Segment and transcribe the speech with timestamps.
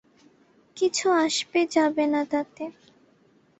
[0.77, 2.63] কিছু আসবে যাবে না তাতে।